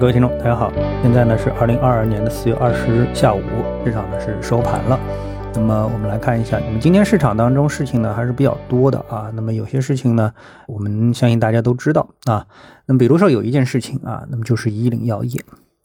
[0.00, 0.72] 各位听众，大家好，
[1.02, 3.40] 现在呢是二零二二年的四月二十日下午，
[3.84, 4.96] 市场呢是收盘了。
[5.54, 9.28] 那么我们来看一下，那么今天市场当中事情呢还是比较多的啊。
[9.34, 10.32] 那么有些事情呢，
[10.68, 12.46] 我们相信大家都知道啊。
[12.86, 15.40] 那么比如说有一件事情啊，那么就是以岭药业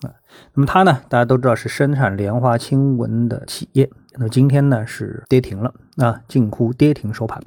[0.00, 0.08] 啊。
[0.54, 3.90] 那么它呢，大家都知道是生产莲花清瘟的企业。
[4.14, 7.42] 那么今天呢是跌停了啊，近乎跌停收盘，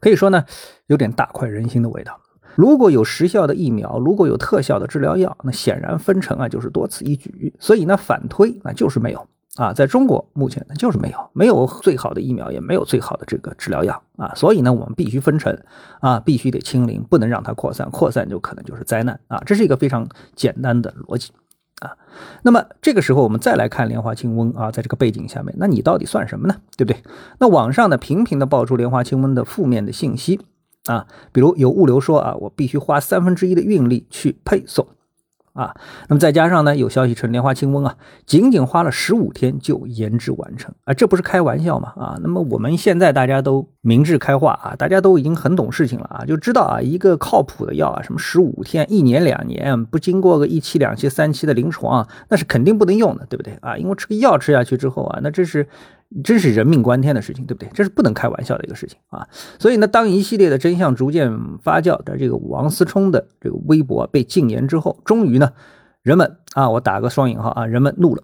[0.00, 0.42] 可以说呢
[0.86, 2.18] 有点大快人心的味道。
[2.58, 7.54] 如果有时效的疫苗，如果有特效的治疗药，那显然分成啊就是多此一举。
[7.60, 9.24] 所以呢，反推那就是没有
[9.54, 14.34] 啊，在中国目前呢就是没有，没有最好的疫苗，也没有最好的这个治疗药啊。
[14.34, 15.56] 所以呢，我们必须分成
[16.00, 19.40] 啊，必须得清零，不能让它扩散，扩散就可能就是灾难啊。
[19.46, 21.30] 这是一个非常简单的逻辑
[21.78, 21.92] 啊。
[22.42, 26.56] 那么这个时候我们再来看莲花清瘟啊，在这个背景下面，那你到底算什么呢？
[26.76, 27.00] 对不对？
[27.38, 30.40] 那网上呢频频的爆出莲花清瘟的负面的信息。
[30.88, 34.86] 啊，比如有物流说啊，我必须花三分之一的运力去配送，
[35.52, 35.76] 啊，
[36.08, 41.92] 那么再加上呢，有消息称莲花清瘟啊，仅仅花了十五天就研制完成，啊，这不是开玩笑嘛？
[41.96, 53.76] 啊，那么我们现在大家都明智开化啊，大家都已经很懂事情了啊，就知道啊，一个靠谱的药啊，什么十五天、一年、两年不经过个一期、两期、三期的临床，那是肯定不能用的，对不对啊？
[53.76, 55.68] 因为这个药吃下去之后啊，那这是。
[56.24, 57.70] 真是人命关天的事情，对不对？
[57.74, 59.28] 这是不能开玩笑的一个事情啊！
[59.58, 61.30] 所以呢，当一系列的真相逐渐
[61.62, 65.52] 发酵的这个王思聪的这个微博被禁言之后，终于呢，
[66.02, 68.22] 人们啊，我打个双引号啊，人们怒了。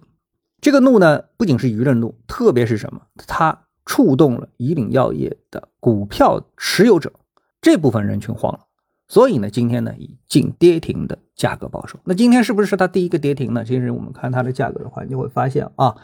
[0.61, 3.01] 这个怒呢，不仅是舆论怒，特别是什么？
[3.27, 7.13] 它触动了以岭药业的股票持有者
[7.61, 8.61] 这部分人群慌了。
[9.07, 11.99] 所以呢，今天呢，以近跌停的价格报收。
[12.03, 13.63] 那今天是不是它第一个跌停呢？
[13.63, 15.95] 其实我们看它的价格的话，你就会发现啊。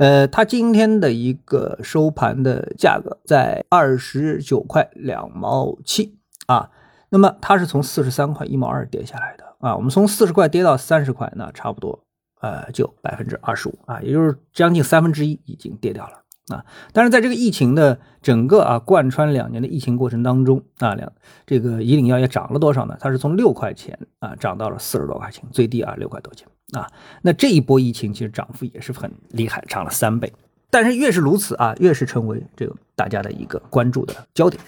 [0.00, 6.70] 呃，它今天的一个收盘的价格在二十九块两毛七啊，
[7.10, 12.02] 那么它是从四十三块一毛二跌下来的啊，我们从四十块跌到三十块，那差不多
[12.40, 16.22] 呃就百分之二十五啊，也就是将近三分之一已经跌掉了。
[16.50, 16.64] 啊。
[16.92, 21.12] 但是在这个疫情的整个啊贯穿两年的疫情过程当中啊，两
[21.46, 22.96] 这个以岭药业涨了多少呢？
[23.00, 26.46] 它是从六块钱啊涨到了四十多块钱，最低啊六块多钱。
[26.72, 26.86] 啊，
[27.22, 30.32] 那这一波疫情其实涨幅也是很厉害，涨了三倍。
[30.70, 34.62] 但是越是如此啊，越是成为这个大家的一个关注的焦点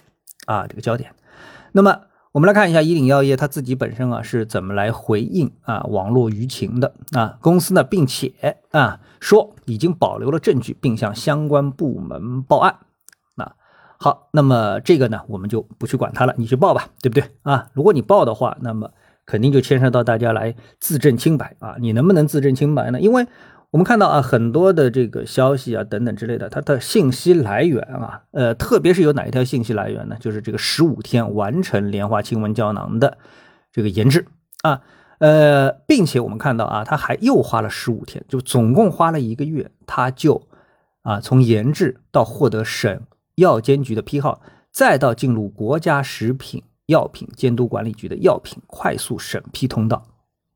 [0.46, 1.14] 啊，这个焦点。
[1.70, 1.96] 那么
[2.32, 7.36] 我们来看一下以岭药业它自己本身啊是怎么来回应啊网络舆情的啊？
[7.42, 12.76] 公司呢，并且啊说已经保留了证据，并向相关部门报案。
[13.34, 13.54] 那
[13.98, 17.68] 好，那么这个呢，我们就不去管它了，你去报吧，对不对啊？
[17.74, 18.90] 如果你报的话，那么。
[19.24, 21.76] 肯定就牵涉到大家来自证清白啊！
[21.78, 23.00] 你能不能自证清白呢？
[23.00, 23.24] 因为
[23.72, 30.16] 我们看到啊，很多的这个消息啊等等之类的，它的信息来源啊，呃，特别是有哪一条信息来源呢？
[30.20, 33.16] 就是这个十五天完成莲花清瘟胶囊的
[33.72, 34.26] 这个研制
[34.62, 34.82] 啊，
[35.18, 40.46] 呃，并且我们看到啊，他还又花了十五天，就总共花了一个月，他就
[41.00, 43.00] 啊从研制到获得省
[43.36, 46.62] 药监局的批号，再到进入国家食品。
[46.86, 50.04] 药品监督管理局的药品快速审批通道，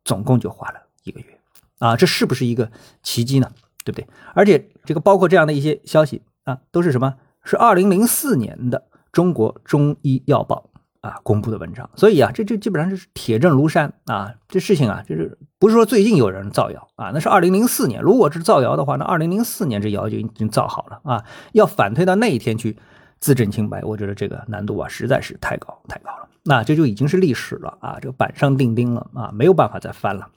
[0.04, 0.74] 总共就花了
[1.04, 1.35] 一个月
[1.78, 1.96] 啊！
[1.96, 2.70] 这是不是一个
[3.02, 3.50] 奇迹呢？
[3.84, 4.06] 对不对？
[4.34, 7.14] 而且这个包括这样的一些消息啊，都是什么？
[7.44, 8.80] 是二零零四年的
[9.12, 10.70] 《中国中医药报》
[11.08, 11.88] 啊公布的文章。
[11.94, 14.34] 所以啊，这这基本上就是铁证如山啊！
[14.48, 17.12] 这事情啊，就是不是说最近有人造谣啊？
[17.14, 18.02] 那是二零零四年。
[18.02, 21.24] 如果是造谣的话，那二零零四年这谣就已经造好了啊！
[21.52, 22.76] 要反推到那一天去
[23.20, 26.28] 自证清白，我觉得这个难度啊实在是太高太高了。
[26.42, 30.28] 那这就已经是历史了啊，这个板上钉钉了啊，没有办法再翻了。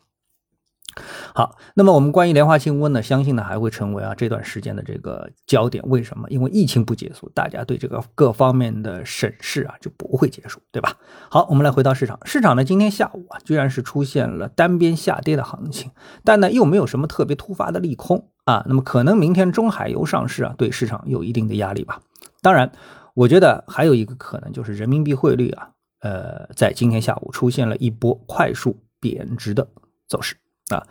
[1.33, 5.83] 好，那么我们关于莲花清瘟呢，相信呢还会成为啊这段时间的这个焦点。
[5.87, 6.29] 为什么？
[6.29, 10.95] 因为疫情不结束，大家对这个各方面的审视啊就不会结束，对吧？
[11.29, 15.91] 好，我们来回到市场，市场呢今天下午啊居然是出现了单边下跌的行情，
[16.23, 18.63] 但呢又没有什么特别突发的利空啊。
[18.67, 22.01] 那么可能明天中海油上市啊，对市场有一定的压力吧。
[22.41, 22.71] 当然，
[23.13, 25.69] 我觉得还有一个可能就是人民币汇率啊。
[26.01, 29.67] 呃，在今天下午出现了一波快速贬值的
[30.07, 30.33] 走势
[30.69, 30.83] 啊，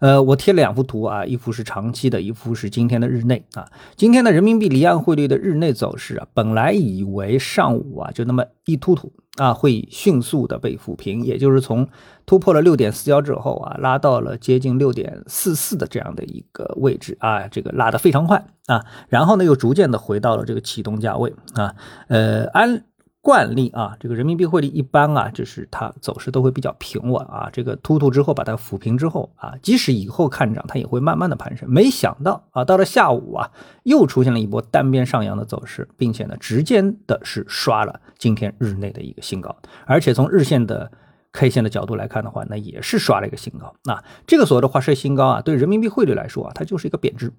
[0.00, 3.66] 呃，我贴了两幅图啊，一幅是长期的，一幅是今天的日内啊。
[3.96, 11.88] 今天的人民币离岸汇率的日内走势啊，本来以为上午啊就那么一突突啊，会迅速的被抚平，也就是从
[12.26, 21.74] 突破了六点四幺之后啊，拉到了接近六点四四的这样的一个位置啊，这个拉得非常快啊，然后呢又逐渐的回到了这个启动价位啊，
[22.08, 22.84] 呃，按。
[23.22, 27.48] 惯例啊，这个人民币汇率一般啊，就是它走势都会比较平稳啊。
[27.52, 31.70] 这个突突之后把它抚平之后啊，即使以后看涨，它也会慢慢的攀升。
[31.70, 33.48] 没想到啊，到了下午啊，
[33.84, 40.90] 又出现了一波单边上扬的走势，并且呢，直接的是刷了今天日内的一个新高，而且从日线的
[41.30, 43.72] K 线的角度来看的话，那也是刷了一个新高。
[43.84, 47.32] 那这个所谓的话是新高啊，对人民币汇率来说啊，它就是一个贬值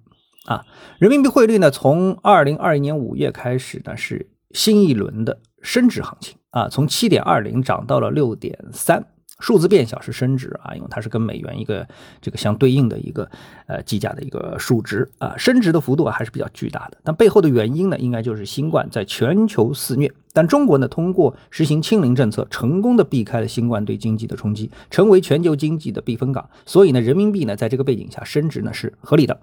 [0.46, 0.64] 啊。
[0.98, 9.04] 人民币汇率呢，从二零二一年五月开始呢，是新一轮的升值行情啊，从七点二零涨到了六点三。
[9.40, 11.86] 数字变小是升值啊，因为它是跟美元一个
[12.20, 13.28] 这个相对应的一个
[13.66, 16.98] 呃计价的一个数值啊，升值的幅度还是比较巨大的。
[17.02, 26.48] 但背后的原因呢，应该就是新冠在全球肆虐，但中国呢通过实行清零政策，成功的避开了新冠对经济的冲击，成为全球经济的避风港。
[26.64, 29.40] 所以呢，人民币呢在这个背景下升值呢是合理的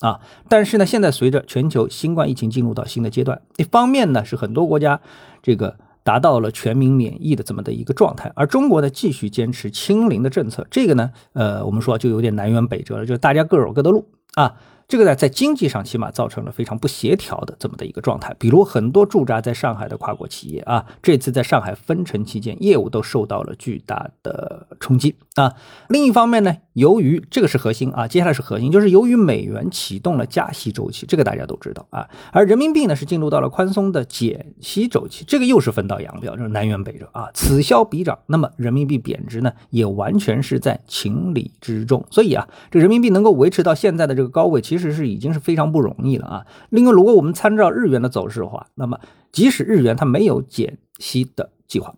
[0.00, 0.20] 啊。
[0.48, 5.00] 但是呢，现在随着全球新冠疫情进入到新的阶段，一方面呢是很多国家
[5.42, 5.76] 这个。
[6.02, 14.54] 达到了全民免疫的这么的一个状态，而中国呢继续坚持清零的政策，这个呢，呃，我们说就有点南辕北辙了，就是大家各走各的路啊。
[14.90, 18.34] 这个呢，在经济上起码造成了非常不协调的这么的一个状态。
[18.40, 25.54] 比如很多驻扎在上海的跨国企业啊，这次在上海封城期间，业务都受到了巨大的冲击啊。
[25.88, 37.28] 另一方面呢，由于这个是核心啊，接下来是核心，就是由于美元启动了加息周期，这个大家都知道啊，而人民币呢是进入到了宽松的减息周期，这个又是分道扬镳，就是南辕北辙啊。
[37.32, 42.04] 此消彼长，那么人民币贬值呢，也完全是在情理之中。
[42.10, 44.79] 所以啊，这人民币能够维持到现在的这个高位，其实。
[44.80, 46.46] 其实是已经是非常不容易了啊！
[46.70, 48.98] 另外，如果我们参照日元的走势的话，那么
[49.30, 51.94] 即使日元它没有减息的计划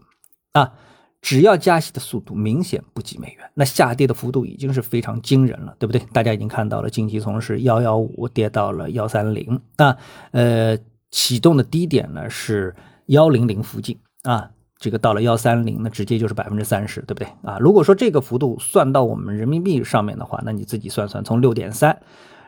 [0.52, 0.73] 啊，
[1.20, 6.02] 只要加息的速度明显不及美元，那下跌的幅度已经是非常惊人了，对不对？
[6.12, 9.96] 大家已经看到了，近期从是幺幺五跌到了幺三零啊，
[10.32, 10.76] 呃，
[11.12, 12.75] 启动的低点呢是
[13.06, 14.50] 幺零零附近啊。
[14.76, 17.56] 这个到了幺三零，那直接就是百分之三十，对不对啊？
[17.61, 21.96] 如果说这个幅度算到我们人民币上面的话，那你自己算算，从六点三。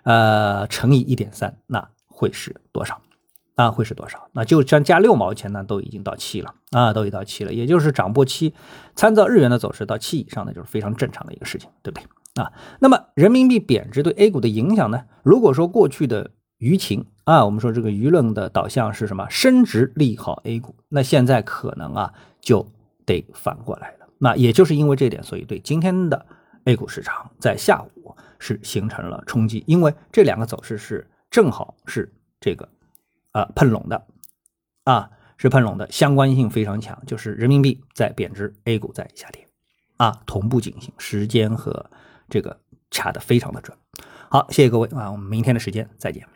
[0.04, 3.02] 呃，乘以一点三，那会是多少？
[3.56, 4.28] 啊，会是多少？
[4.32, 8.52] 那就像加六毛钱呢，都已经到七了啊，都已到七了，也就是涨波期，
[8.96, 12.42] 参照日元的走势到七以上呢，就是非常正常的一个事情，对不对？
[12.42, 15.04] 啊，那么人民币贬值对 A 股的影响呢？
[15.22, 19.28] 如果说过去的舆情啊，我们说这个舆论的导向是什么？
[19.30, 22.66] 升值利好 A 股，那现在可能啊就
[23.06, 24.06] 得反过来了。
[24.18, 26.26] 那也就是因为这点，所以对今天的
[26.64, 27.93] A 股市场在下午。
[28.46, 32.68] 是形成了冲击，因为这两个走势是正好是这个
[33.32, 34.06] 啊碰拢的
[34.84, 35.08] 啊，
[35.38, 39.48] 是碰拢的，相关性非常强，就是人民币在贬值，A 股在下跌
[39.96, 41.90] 啊，同步进行，时间和
[42.28, 42.60] 这个
[42.90, 43.74] 掐的非常的准。
[44.28, 46.28] 好，谢谢各位啊，我们明天的时间再见。